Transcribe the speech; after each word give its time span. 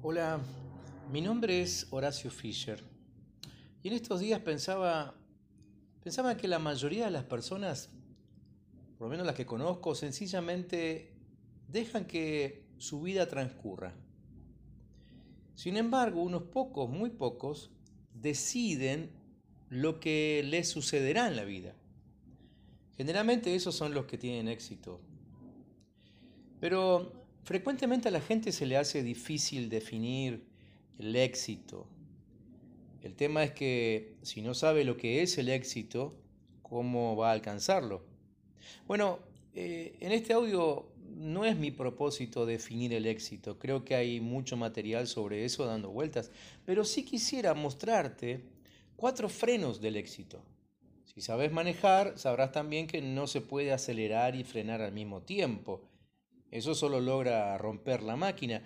Hola, 0.00 0.40
mi 1.10 1.20
nombre 1.20 1.60
es 1.60 1.88
Horacio 1.90 2.30
Fischer 2.30 2.84
y 3.82 3.88
en 3.88 3.94
estos 3.94 4.20
días 4.20 4.38
pensaba, 4.38 5.16
pensaba 6.04 6.36
que 6.36 6.46
la 6.46 6.60
mayoría 6.60 7.06
de 7.06 7.10
las 7.10 7.24
personas, 7.24 7.90
por 8.96 9.08
lo 9.08 9.10
menos 9.10 9.26
las 9.26 9.34
que 9.34 9.44
conozco, 9.44 9.96
sencillamente 9.96 11.16
dejan 11.66 12.04
que 12.04 12.64
su 12.76 13.02
vida 13.02 13.26
transcurra. 13.26 13.92
Sin 15.56 15.76
embargo, 15.76 16.22
unos 16.22 16.44
pocos, 16.44 16.88
muy 16.88 17.10
pocos, 17.10 17.72
deciden 18.14 19.10
lo 19.68 19.98
que 19.98 20.44
les 20.44 20.68
sucederá 20.68 21.26
en 21.26 21.34
la 21.34 21.42
vida. 21.42 21.74
Generalmente 22.96 23.52
esos 23.56 23.74
son 23.74 23.94
los 23.94 24.06
que 24.06 24.16
tienen 24.16 24.46
éxito. 24.46 25.00
Pero 26.60 27.27
frecuentemente 27.48 28.08
a 28.08 28.10
la 28.10 28.20
gente 28.20 28.52
se 28.52 28.66
le 28.66 28.76
hace 28.76 29.02
difícil 29.02 29.70
definir 29.70 30.44
el 30.98 31.16
éxito. 31.16 31.86
El 33.00 33.14
tema 33.14 33.42
es 33.42 33.52
que 33.52 34.16
si 34.20 34.42
no 34.42 34.52
sabe 34.52 34.84
lo 34.84 34.98
que 34.98 35.22
es 35.22 35.38
el 35.38 35.48
éxito, 35.48 36.14
¿cómo 36.60 37.16
va 37.16 37.30
a 37.30 37.32
alcanzarlo? 37.32 38.04
Bueno, 38.86 39.20
eh, 39.54 39.96
en 40.00 40.12
este 40.12 40.34
audio 40.34 40.92
no 41.16 41.46
es 41.46 41.56
mi 41.56 41.70
propósito 41.70 42.44
definir 42.44 42.92
el 42.92 43.06
éxito, 43.06 43.58
creo 43.58 43.82
que 43.82 43.94
hay 43.94 44.20
mucho 44.20 44.58
material 44.58 45.06
sobre 45.06 45.46
eso 45.46 45.64
dando 45.64 45.88
vueltas, 45.88 46.30
pero 46.66 46.84
sí 46.84 47.02
quisiera 47.02 47.54
mostrarte 47.54 48.42
cuatro 48.94 49.30
frenos 49.30 49.80
del 49.80 49.96
éxito. 49.96 50.42
Si 51.06 51.22
sabes 51.22 51.50
manejar, 51.50 52.18
sabrás 52.18 52.52
también 52.52 52.86
que 52.86 53.00
no 53.00 53.26
se 53.26 53.40
puede 53.40 53.72
acelerar 53.72 54.36
y 54.36 54.44
frenar 54.44 54.82
al 54.82 54.92
mismo 54.92 55.22
tiempo. 55.22 55.88
Eso 56.50 56.74
solo 56.74 57.00
logra 57.00 57.56
romper 57.58 58.02
la 58.02 58.16
máquina. 58.16 58.62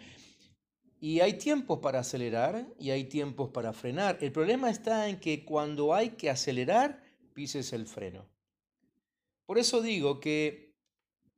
Y 1.00 1.20
hay 1.20 1.34
tiempos 1.34 1.80
para 1.80 2.00
acelerar 2.00 2.66
y 2.78 2.90
hay 2.90 3.04
tiempos 3.04 3.50
para 3.50 3.72
frenar. 3.72 4.18
El 4.20 4.30
problema 4.30 4.70
está 4.70 5.08
en 5.08 5.18
que 5.18 5.44
cuando 5.44 5.94
hay 5.94 6.10
que 6.10 6.30
acelerar, 6.30 7.02
pises 7.34 7.72
el 7.72 7.86
freno. 7.86 8.28
Por 9.46 9.58
eso 9.58 9.82
digo 9.82 10.20
que 10.20 10.76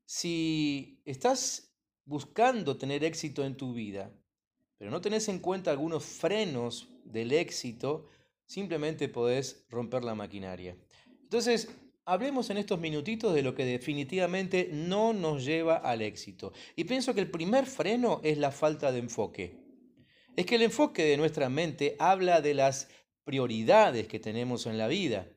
si 0.05 1.01
estás 1.05 1.75
buscando 2.05 2.77
tener 2.77 3.05
éxito 3.05 3.45
en 3.45 3.57
tu 3.57 3.73
vida, 3.73 4.13
pero 4.77 4.91
no 4.91 5.01
tenés 5.01 5.29
en 5.29 5.39
cuenta 5.39 5.71
algunos 5.71 6.05
frenos 6.05 6.89
del 7.05 7.33
éxito, 7.33 8.07
simplemente 8.45 9.09
podés 9.09 9.65
romper 9.71 10.05
la 10.05 10.15
maquinaria. 10.15 10.77
Entonces, 11.23 11.71
hablemos 12.07 12.51
en 12.51 12.59
estos 12.59 12.79
minutitos 12.79 13.35
de 13.35 13.43
lo 13.43 13.55
que 13.55 13.65
definitivamente 13.65 14.69
no 14.73 15.13
nos 15.13 15.45
lleva 15.45 15.77
al 15.77 16.03
éxito. 16.03 16.53
Y 16.77 16.85
pienso 16.85 17.15
que 17.15 17.21
el 17.21 17.31
primer 17.31 17.67
freno 17.67 18.21
es 18.23 18.39
la 18.39 18.51
falta 18.51 18.93
de 18.93 18.99
enfoque. 18.99 19.61
Es 20.37 20.47
que 20.47 20.57
el 20.57 20.63
enfoque 20.63 21.05
de 21.05 21.17
nuestra 21.17 21.49
mente 21.49 21.97
habla 21.99 22.41
de 22.41 22.55
las 22.55 22.89
prioridades 23.25 24.07
que 24.07 24.21
tenemos 24.21 24.67
en 24.67 24.79
la 24.79 24.89
vida. 24.89 25.29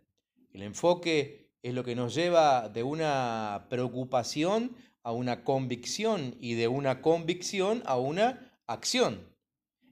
El 0.52 0.64
enfoque 0.64 1.52
es 1.62 1.73
lo 1.73 1.84
que 1.84 1.95
nos 1.95 2.16
lleva 2.16 2.70
de 2.70 2.84
una 2.84 3.68
preocupación 3.70 4.76
a 5.04 5.12
una 5.12 5.44
convicción 5.44 6.36
y 6.40 6.56
de 6.56 6.68
una 6.68 7.02
convicción 7.02 7.84
a 7.86 7.98
una 7.98 8.60
acción. 8.68 9.34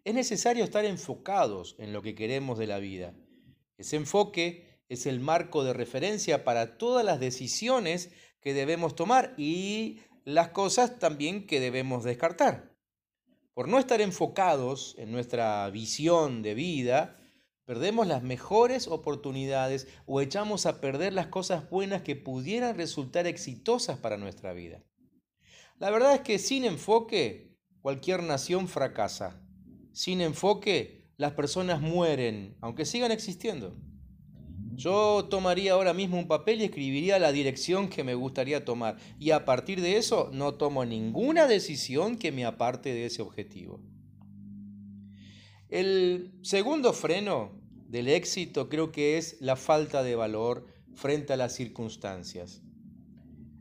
Es 0.03 0.13
necesario 0.13 0.63
estar 0.63 0.85
enfocados 0.85 1.75
en 1.79 1.93
lo 1.93 2.01
que 2.01 2.15
queremos 2.15 2.57
de 2.57 2.67
la 2.67 2.79
vida. 2.79 3.13
Ese 3.77 3.95
enfoque 3.95 4.64
es 4.89 5.05
el 5.05 5.19
marco 5.19 5.63
de 5.63 5.73
referencia 5.73 6.43
para 6.43 6.77
todas 6.77 7.03
las 7.03 7.19
decisiones 7.19 8.11
que 8.41 8.53
debemos 8.53 8.95
tomar 8.95 9.33
y 9.37 9.99
las 10.23 10.49
cosas 10.49 10.99
también 10.99 11.47
que 11.47 11.59
debemos 11.59 12.03
descartar. 12.03 12.75
Por 13.53 13.67
no 13.67 13.79
estar 13.79 14.01
enfocados 14.01 14.95
en 14.97 15.11
nuestra 15.11 15.69
visión 15.69 16.41
de 16.41 16.53
vida, 16.55 17.17
perdemos 17.65 18.05
las 18.05 18.21
mejores 18.21 18.87
oportunidades 18.87 19.87
o 20.05 20.21
echamos 20.21 20.65
a 20.65 20.81
perder 20.81 21.13
las 21.13 21.27
cosas 21.27 21.69
buenas 21.69 22.01
que 22.01 22.15
pudieran 22.15 22.75
resultar 22.75 23.27
exitosas 23.27 23.97
para 23.97 24.17
nuestra 24.17 24.53
vida. 24.53 24.83
La 25.77 25.89
verdad 25.89 26.15
es 26.15 26.21
que 26.21 26.37
sin 26.37 26.65
enfoque, 26.65 27.57
cualquier 27.81 28.23
nación 28.23 28.67
fracasa. 28.67 29.41
Sin 29.93 30.21
enfoque, 30.21 31.09
las 31.17 31.31
personas 31.31 31.81
mueren, 31.81 32.57
aunque 32.61 32.85
sigan 32.85 33.11
existiendo. 33.11 33.75
Yo 34.75 35.27
tomaría 35.29 35.73
ahora 35.73 35.93
mismo 35.93 36.19
un 36.19 36.27
papel 36.27 36.61
y 36.61 36.65
escribiría 36.65 37.17
la 37.17 37.31
dirección 37.31 37.87
que 37.87 38.03
me 38.03 38.13
gustaría 38.13 38.65
tomar. 38.65 38.97
Y 39.19 39.31
a 39.31 39.45
partir 39.45 39.81
de 39.81 39.97
eso 39.97 40.29
no 40.33 40.55
tomo 40.55 40.83
ninguna 40.83 41.47
decisión 41.47 42.17
que 42.17 42.31
me 42.31 42.45
aparte 42.45 42.93
de 42.93 43.05
ese 43.05 43.21
objetivo. 43.21 43.79
El 45.69 46.37
segundo 46.41 46.93
freno 46.93 47.51
del 47.87 48.07
éxito 48.07 48.69
creo 48.69 48.91
que 48.91 49.17
es 49.17 49.37
la 49.39 49.55
falta 49.55 50.03
de 50.03 50.15
valor 50.15 50.67
frente 50.93 51.33
a 51.33 51.37
las 51.37 51.53
circunstancias. 51.53 52.61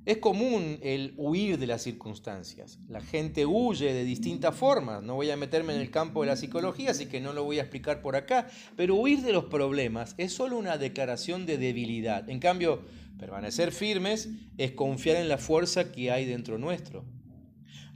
Es 0.07 0.19
común 0.19 0.79
el 0.83 1.15
huir 1.17 1.59
de 1.59 1.67
las 1.67 1.81
circunstancias. 1.81 2.79
La 2.89 3.01
gente 3.01 3.47
huye 3.47 3.95
de 3.95 4.05
distintas 4.05 4.55
formas. 4.55 5.03
No 5.03 5.15
voy 5.15 5.31
a 5.31 5.37
meterme 5.39 5.75
en 5.75 5.81
el 5.81 5.91
campo 5.91 6.21
de 6.21 6.27
la 6.27 6.37
psicología, 6.37 6.91
así 6.91 7.07
que 7.07 7.23
no 7.23 7.33
lo 7.33 7.45
voy 7.45 7.59
a 7.59 7.63
explicar 7.63 8.03
por 8.03 8.15
acá. 8.15 8.47
Pero 8.77 8.97
huir 8.97 9.23
de 9.23 9.33
los 9.33 9.47
problemas 9.47 10.15
es 10.19 10.35
solo 10.35 10.59
una 10.59 10.77
declaración 10.77 11.47
de 11.47 11.57
debilidad. 11.57 12.29
En 12.29 12.39
cambio, 12.39 12.83
permanecer 13.19 13.73
firmes 13.73 14.29
es 14.59 14.73
confiar 14.73 15.17
en 15.17 15.31
la 15.31 15.39
fuerza 15.39 15.91
que 15.91 16.11
hay 16.11 16.27
dentro 16.27 16.59
nuestro. 16.59 17.07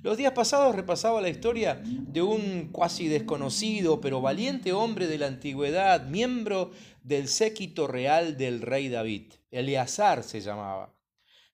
Los 0.02 0.16
días 0.16 0.32
pasados 0.32 0.74
repasaba 0.74 1.20
la 1.20 1.28
historia 1.28 1.82
de 1.84 2.22
un 2.22 2.70
cuasi 2.72 3.08
desconocido 3.08 4.00
pero 4.00 4.22
valiente 4.22 4.72
hombre 4.72 5.08
de 5.08 5.18
la 5.18 5.26
antigüedad, 5.26 6.06
miembro 6.06 6.70
del 7.02 7.28
séquito 7.28 7.86
real 7.86 8.38
del 8.38 8.62
rey 8.62 8.88
David. 8.88 9.34
Eleazar 9.50 10.22
se 10.22 10.40
llamaba. 10.40 10.97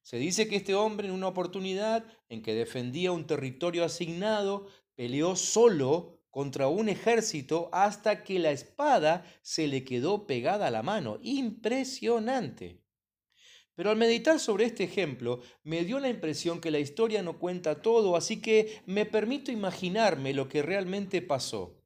Se 0.04 0.18
dice 0.18 0.48
que 0.48 0.56
este 0.56 0.74
hombre 0.74 1.08
en 1.08 1.14
una 1.14 1.28
oportunidad 1.28 2.04
en 2.28 2.42
que 2.42 2.52
defendía 2.52 3.10
un 3.10 3.26
territorio 3.26 3.84
asignado, 3.84 4.66
peleó 4.94 5.34
solo 5.34 6.20
contra 6.28 6.68
un 6.68 6.90
ejército 6.90 7.70
hasta 7.72 8.22
que 8.22 8.38
la 8.38 8.50
espada 8.50 9.24
se 9.40 9.66
le 9.66 9.82
quedó 9.82 10.26
pegada 10.26 10.66
a 10.66 10.70
la 10.70 10.82
mano. 10.82 11.18
Impresionante. 11.22 12.82
Pero 13.74 13.88
al 13.88 13.96
meditar 13.96 14.38
sobre 14.38 14.66
este 14.66 14.84
ejemplo, 14.84 15.40
me 15.62 15.84
dio 15.84 15.98
la 15.98 16.10
impresión 16.10 16.60
que 16.60 16.70
la 16.70 16.80
historia 16.80 17.22
no 17.22 17.38
cuenta 17.38 17.80
todo, 17.80 18.14
así 18.14 18.42
que 18.42 18.82
me 18.84 19.06
permito 19.06 19.50
imaginarme 19.52 20.34
lo 20.34 20.50
que 20.50 20.60
realmente 20.60 21.22
pasó. 21.22 21.80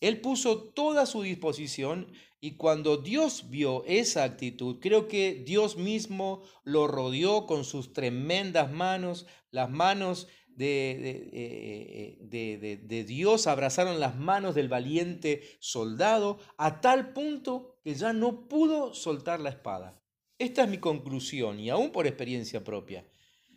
Él 0.00 0.20
puso 0.20 0.62
toda 0.74 1.06
su 1.06 1.22
disposición 1.22 2.12
y 2.40 2.52
cuando 2.56 2.98
Dios 2.98 3.48
vio 3.48 3.84
esa 3.86 4.24
actitud, 4.24 4.78
creo 4.80 5.08
que 5.08 5.42
Dios 5.46 5.76
mismo 5.76 6.42
lo 6.64 6.86
rodeó 6.86 7.46
con 7.46 7.64
sus 7.64 7.92
tremendas 7.92 8.70
manos, 8.70 9.26
las 9.50 9.70
manos 9.70 10.28
de, 10.56 12.18
de, 12.22 12.58
de, 12.58 12.76
de, 12.78 13.04
Dios 13.04 13.46
abrazaron 13.46 14.00
las 14.00 14.16
manos 14.16 14.54
del 14.54 14.68
valiente 14.68 15.42
soldado 15.60 16.38
a 16.56 16.80
tal 16.80 17.12
punto 17.12 17.78
que 17.84 17.94
ya 17.94 18.12
no 18.12 18.48
pudo 18.48 18.94
soltar 18.94 19.40
la 19.40 19.50
espada. 19.50 20.00
Esta 20.38 20.64
es 20.64 20.68
mi 20.68 20.78
conclusión 20.78 21.60
y 21.60 21.70
aún 21.70 21.90
por 21.90 22.06
experiencia 22.06 22.64
propia, 22.64 23.06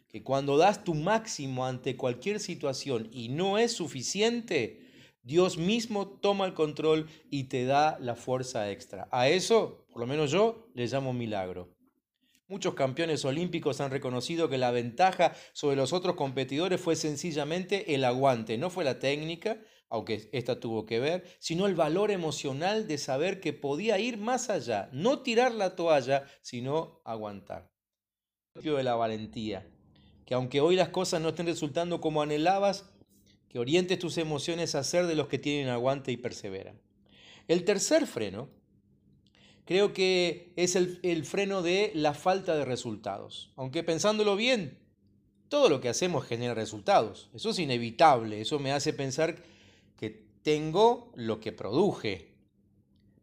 que 0.10 0.24
cuando 0.24 0.58
das 0.58 0.84
tu 0.84 0.94
máximo 0.94 1.66
ante 1.66 1.96
cualquier 1.96 2.40
situación 2.40 3.10
y 3.12 3.30
no 3.30 3.58
es 3.58 3.74
suficiente, 3.74 4.89
Dios 5.22 5.58
mismo 5.58 6.08
toma 6.08 6.46
el 6.46 6.54
control 6.54 7.08
y 7.30 7.46
te 7.46 7.66
da 7.66 7.98
la 8.00 8.16
fuerza 8.16 8.72
extra. 8.72 9.08
A 9.12 9.30
eso, 9.30 9.86
por 9.92 10.00
lo 10.02 10.08
menos 10.08 10.32
yo, 10.32 10.68
le 10.74 10.88
llamo 10.88 11.14
milagro. 11.14 11.76
Muchos 12.48 12.74
campeones 12.74 13.26
olímpicos 13.26 13.80
han 13.80 13.92
reconocido 13.92 14.50
que 14.50 14.58
la 14.58 14.72
ventaja 14.72 15.36
sobre 15.54 15.76
los 15.76 15.94
otros 15.94 16.16
competidores 16.16 16.82
fue 16.82 16.96
sencillamente 16.96 17.94
el 17.94 18.04
aguante, 18.04 18.58
no 18.58 18.72
fue 18.72 18.84
la 18.84 18.98
técnica, 18.98 19.60
aunque 19.88 20.30
esta 20.34 20.60
tuvo 20.60 20.88
que 20.88 21.00
ver, 21.00 21.26
sino 21.40 21.68
el 21.68 21.76
valor 21.76 22.10
emocional 22.10 22.88
de 22.88 22.98
saber 22.98 23.40
que 23.40 23.54
podía 23.54 24.00
ir 24.00 24.18
más 24.18 24.50
allá, 24.50 24.90
no 24.92 25.20
tirar 25.20 25.54
la 25.54 25.76
toalla, 25.76 26.26
sino 26.42 27.02
aguantar. 27.06 27.72
De 28.56 28.84
la 28.84 28.96
valentía, 28.96 29.70
que 30.26 30.34
aunque 30.34 30.60
hoy 30.60 30.76
las 30.76 30.90
cosas 30.90 31.22
no 31.22 31.30
estén 31.30 31.46
resultando 31.46 32.02
como 32.02 32.22
anhelabas, 32.22 32.92
que 33.50 33.60
orientes 33.60 34.00
tus 34.00 34.18
emociones 34.18 34.76
a 34.76 34.84
ser 34.84 35.08
de 35.08 35.16
los 35.16 35.28
que 35.28 35.40
tienen 35.40 35.70
aguante 35.70 36.12
y 36.12 36.18
perseveran. 36.18 36.80
El 37.48 37.66
tercer 37.66 38.06
freno, 38.06 38.48
creo 39.66 39.92
que 39.92 40.54
es 40.56 40.76
el, 40.76 41.00
el, 41.04 41.26
freno 41.26 41.62
de 41.62 41.92
la 41.96 42.14
falta 42.14 42.56
de 42.56 42.64
resultados. 42.64 43.52
Aunque 43.56 43.84
pensándolo 43.84 44.36
bien, 44.36 44.78
todo 45.50 45.68
lo 45.68 45.82
que 45.82 45.90
hacemos 45.90 46.26
genera 46.26 46.54
resultados. 46.54 47.30
Eso 47.34 47.50
es 47.50 47.60
inevitable, 47.60 48.40
eso 48.40 48.60
me 48.60 48.72
hace 48.72 48.94
pensar 48.94 49.36
que 49.98 50.24
tengo 50.44 51.12
lo 51.16 51.40
que 51.40 51.52
produje. 51.52 52.30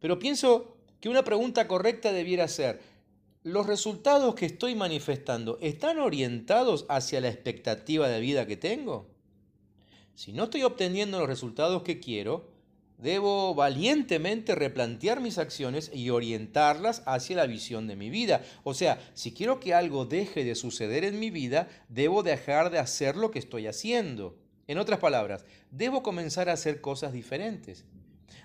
Pero 0.01 0.19
pienso 0.19 0.77
que 1.01 1.09
una 1.09 1.25
pregunta 1.25 1.69
correcta 1.69 2.13
debiera 2.13 2.49
ser, 2.49 2.81
¿los 3.45 3.67
resultados 3.67 4.35
que 4.35 4.47
estoy 4.47 4.75
manifestando 4.75 5.59
están 5.61 5.99
orientados 5.99 6.85
hacia 6.89 7.21
la 7.21 7.29
expectativa 7.29 8.09
de 8.09 8.21
vida 8.21 8.47
que 8.47 8.57
tengo? 8.57 9.16
Si 10.17 10.33
no 10.33 10.45
estoy 10.45 10.63
obteniendo 10.63 11.19
los 11.19 11.29
resultados 11.29 11.83
que 11.83 12.01
quiero, 12.01 12.49
debo 12.97 13.55
valientemente 13.55 14.55
replantear 14.55 15.21
mis 15.21 15.37
acciones 15.37 15.91
y 15.93 16.09
orientarlas 16.09 17.03
hacia 17.05 17.37
la 17.37 17.47
visión 17.47 17.87
de 17.87 17.97
mi 17.97 18.09
vida. 18.09 18.43
O 18.65 18.73
sea, 18.73 18.99
si 19.13 19.33
quiero 19.33 19.61
que 19.61 19.75
algo 19.75 20.07
deje 20.07 20.43
de 20.43 20.55
suceder 20.55 21.05
en 21.05 21.21
mi 21.21 21.29
vida, 21.29 21.69
debo 21.91 22.23
dejar 22.23 22.71
de 22.71 22.79
hacer 22.79 23.15
lo 23.15 23.31
que 23.31 23.39
estoy 23.39 23.67
haciendo. 23.67 24.39
En 24.67 24.79
otras 24.79 25.01
palabras, 25.01 25.45
debo 25.71 26.03
comenzar 26.03 26.49
a 26.49 26.55
hacer 26.55 26.81
cosas 26.81 27.13
diferentes. 27.13 27.85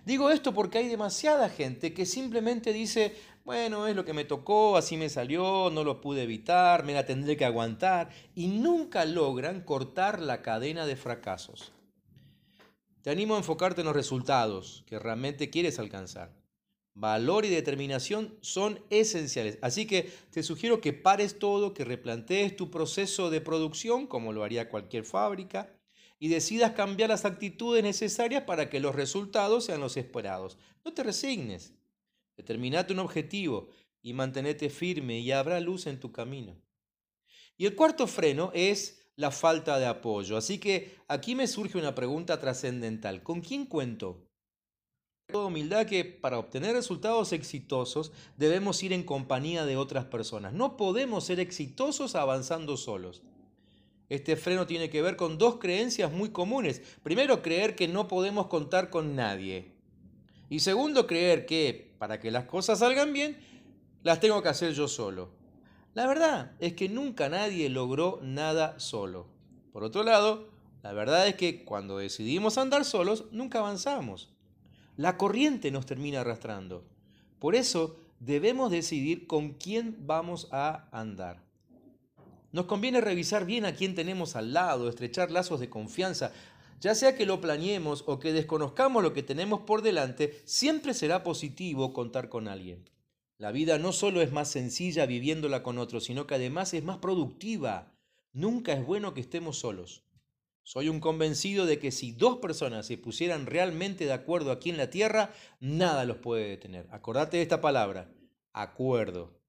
Digo 0.06 0.32
esto 0.32 0.54
porque 0.54 0.80
hay 0.80 0.88
demasiada 0.88 1.48
gente 1.50 1.94
que 1.94 2.08
simplemente 2.08 2.74
dice, 2.74 3.16
bueno, 3.46 3.88
es 3.88 3.96
lo 3.96 4.04
que 4.04 4.14
me 4.14 4.26
tocó, 4.26 4.76
así 4.76 4.98
me 4.98 5.10
salió, 5.10 5.70
no 5.72 5.84
lo 5.84 6.02
pude 6.02 6.24
evitar, 6.24 6.84
me 6.84 6.94
la 6.94 7.06
tendré 7.06 7.38
que 7.38 7.46
aguantar, 7.46 8.10
y 8.34 8.48
nunca 8.48 9.06
logran 9.06 9.62
cortar 9.62 10.20
la 10.20 10.42
cadena 10.42 10.88
de 10.88 10.96
fracasos. 10.96 11.72
Te 13.04 13.10
animo 13.10 13.36
a 13.36 13.40
enfocarte 13.40 13.82
en 13.82 13.88
los 13.88 13.96
resultados 13.96 14.84
que 14.88 15.00
realmente 15.00 15.50
quieres 15.50 15.80
alcanzar. 15.80 16.32
Valor 16.94 17.46
y 17.46 17.50
determinación 17.50 18.38
son 18.42 18.80
esenciales, 18.90 19.58
así 19.62 19.88
que 19.88 20.12
te 20.32 20.44
sugiero 20.44 20.82
que 20.82 20.94
pares 20.94 21.40
todo, 21.40 21.74
que 21.74 21.86
replantees 21.86 22.56
tu 22.56 22.70
proceso 22.70 23.30
de 23.30 23.40
producción, 23.40 24.08
como 24.08 24.34
lo 24.34 24.44
haría 24.44 24.70
cualquier 24.70 25.06
fábrica, 25.06 25.70
y 26.24 26.28
decidas 26.28 26.74
cambiar 26.74 27.10
las 27.10 27.26
actitudes 27.26 27.82
necesarias 27.82 28.44
para 28.44 28.70
que 28.70 28.80
los 28.80 28.94
resultados 28.94 29.66
sean 29.66 29.82
los 29.82 29.98
esperados. 29.98 30.56
No 30.86 30.94
te 30.94 31.02
resignes. 31.02 31.74
Determinate 32.38 32.94
un 32.94 33.00
objetivo 33.00 33.70
y 34.04 34.14
mantenete 34.14 34.70
firme 34.70 35.18
y 35.20 35.32
habrá 35.32 35.60
luz 35.60 35.88
en 35.88 36.00
tu 36.00 36.12
camino. 36.12 36.56
Y 37.58 37.66
el 37.66 37.76
cuarto 37.76 38.06
freno 38.06 38.52
es 38.54 39.12
la 39.16 39.32
falta 39.32 39.80
de 39.80 39.88
apoyo. 39.88 40.38
Así 40.38 40.60
que 40.60 40.96
aquí 41.08 41.34
me 41.34 41.48
surge 41.48 41.80
una 41.80 41.96
pregunta 41.96 42.40
trascendental. 42.40 43.24
¿Con 43.24 43.42
quién 43.42 43.66
cuento? 43.66 44.30
Toda 45.26 45.48
humildad 45.48 45.88
que 45.88 46.06
para 46.06 46.38
obtener 46.38 46.76
resultados 46.76 47.34
exitosos 47.34 48.12
debemos 48.38 48.84
ir 48.84 48.94
en 48.94 49.02
compañía 49.02 49.66
de 49.66 49.76
otras 49.76 50.06
personas. 50.06 50.54
No 50.54 50.78
podemos 50.78 51.24
ser 51.24 51.40
exitosos 51.40 52.14
avanzando 52.14 52.78
solos. 52.78 53.24
Este 54.12 54.36
freno 54.36 54.68
tiene 54.68 54.90
que 54.90 55.02
ver 55.02 55.16
con 55.16 55.38
dos 55.38 55.56
creencias 55.56 56.12
muy 56.12 56.32
comunes. 56.32 56.82
Primero, 57.02 57.42
creer 57.42 57.76
que 57.76 57.88
no 57.88 58.10
podemos 58.10 58.48
contar 58.48 58.90
con 58.90 59.16
nadie. 59.16 59.72
Y 60.50 60.60
segundo, 60.60 61.08
creer 61.08 61.46
que 61.46 61.96
para 61.98 62.20
que 62.20 62.30
las 62.30 62.44
cosas 62.44 62.80
salgan 62.80 63.14
bien, 63.14 63.38
las 64.04 64.20
tengo 64.20 64.44
que 64.44 64.50
hacer 64.50 64.74
yo 64.74 64.90
solo. 64.90 65.32
La 65.94 66.08
verdad 66.08 66.58
es 66.60 66.74
que 66.74 66.90
nunca 66.90 67.30
nadie 67.30 67.70
logró 67.70 68.20
nada 68.22 68.78
solo. 68.82 69.30
Por 69.72 69.86
otro 69.86 70.04
lado, 70.04 70.50
la 70.84 70.92
verdad 70.92 71.26
es 71.30 71.36
que 71.36 71.64
cuando 71.64 71.98
decidimos 71.98 72.58
andar 72.58 72.84
solos, 72.84 73.28
nunca 73.32 73.60
avanzamos. 73.60 74.34
La 74.98 75.16
corriente 75.16 75.72
nos 75.72 75.86
termina 75.86 76.20
arrastrando. 76.20 76.84
Por 77.40 77.56
eso 77.56 77.96
debemos 78.20 78.72
decidir 78.72 79.26
con 79.26 79.54
quién 79.54 80.06
vamos 80.06 80.50
a 80.52 80.90
andar. 80.92 81.50
Nos 82.52 82.66
conviene 82.66 83.00
revisar 83.00 83.46
bien 83.46 83.66
a 83.66 83.74
quién 83.74 83.96
tenemos 83.96 84.36
al 84.36 84.54
lado, 84.54 84.90
estrechar 84.90 85.32
lazos 85.32 85.60
de 85.60 85.70
confianza. 85.70 86.34
Ya 86.82 86.96
sea 86.96 87.16
que 87.16 87.26
lo 87.26 87.40
planeemos 87.40 88.04
o 88.08 88.20
que 88.20 88.34
desconozcamos 88.34 89.04
lo 89.04 89.14
que 89.14 89.24
tenemos 89.24 89.62
por 89.62 89.82
delante, 89.82 90.42
siempre 90.46 90.94
será 90.94 91.24
positivo 91.24 91.94
contar 91.94 92.28
con 92.28 92.48
alguien. 92.48 92.90
La 93.38 93.52
vida 93.52 93.78
no 93.78 93.92
solo 93.92 94.22
es 94.22 94.32
más 94.32 94.50
sencilla 94.50 95.06
viviéndola 95.06 95.64
con 95.64 95.78
otros, 95.78 96.04
sino 96.04 96.28
que 96.28 96.36
además 96.36 96.74
es 96.74 96.84
más 96.84 96.98
productiva. 96.98 97.94
Nunca 98.34 98.74
es 98.74 98.86
bueno 98.86 99.14
que 99.14 99.22
estemos 99.22 99.58
solos. 99.58 100.04
Soy 100.64 100.90
un 100.90 101.00
convencido 101.00 101.66
de 101.66 101.80
que 101.80 101.92
si 101.92 102.12
dos 102.12 102.38
personas 102.38 102.86
se 102.86 102.98
pusieran 102.98 103.46
realmente 103.46 104.06
de 104.06 104.14
acuerdo 104.14 104.52
aquí 104.52 104.70
en 104.70 104.78
la 104.78 104.90
tierra, 104.90 105.34
nada 105.60 106.06
los 106.06 106.18
puede 106.18 106.50
detener. 106.50 106.88
Acordate 106.92 107.38
de 107.38 107.44
esta 107.44 107.62
palabra, 107.62 108.12
acuerdo. 108.54 109.40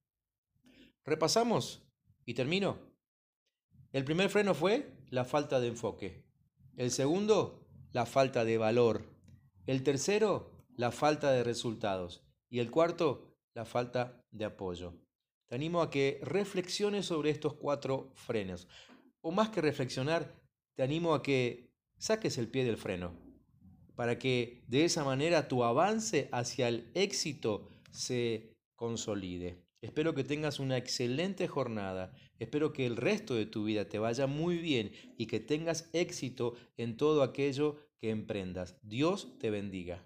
Repasamos 1.04 1.82
y 2.24 2.34
termino. 2.34 2.91
El 3.92 4.04
primer 4.04 4.30
freno 4.30 4.54
fue 4.54 4.90
la 5.10 5.26
falta 5.26 5.60
de 5.60 5.68
enfoque. 5.68 6.24
El 6.76 6.90
segundo, 6.90 7.68
la 7.92 8.06
falta 8.06 8.42
de 8.42 8.56
valor. 8.56 9.04
El 9.66 9.82
tercero, 9.82 10.64
la 10.76 10.90
falta 10.90 11.30
de 11.30 11.44
resultados. 11.44 12.26
Y 12.48 12.60
el 12.60 12.70
cuarto, 12.70 13.36
la 13.52 13.66
falta 13.66 14.24
de 14.30 14.46
apoyo. 14.46 14.94
Te 15.46 15.56
animo 15.56 15.82
a 15.82 15.90
que 15.90 16.20
reflexiones 16.22 17.04
sobre 17.04 17.28
estos 17.28 17.52
cuatro 17.52 18.12
frenos. 18.14 18.66
O 19.20 19.30
más 19.30 19.50
que 19.50 19.60
reflexionar, 19.60 20.40
te 20.74 20.82
animo 20.82 21.14
a 21.14 21.22
que 21.22 21.70
saques 21.98 22.38
el 22.38 22.48
pie 22.48 22.64
del 22.64 22.78
freno, 22.78 23.12
para 23.94 24.18
que 24.18 24.64
de 24.68 24.86
esa 24.86 25.04
manera 25.04 25.48
tu 25.48 25.62
avance 25.64 26.30
hacia 26.32 26.68
el 26.68 26.90
éxito 26.94 27.68
se 27.90 28.56
consolide. 28.74 29.62
Espero 29.82 30.14
que 30.14 30.22
tengas 30.22 30.60
una 30.60 30.78
excelente 30.78 31.48
jornada. 31.48 32.14
Espero 32.38 32.72
que 32.72 32.86
el 32.86 32.96
resto 32.96 33.34
de 33.34 33.46
tu 33.46 33.64
vida 33.64 33.88
te 33.88 33.98
vaya 33.98 34.28
muy 34.28 34.58
bien 34.58 34.92
y 35.18 35.26
que 35.26 35.40
tengas 35.40 35.90
éxito 35.92 36.54
en 36.76 36.96
todo 36.96 37.24
aquello 37.24 37.76
que 37.98 38.10
emprendas. 38.10 38.78
Dios 38.82 39.38
te 39.40 39.50
bendiga. 39.50 40.04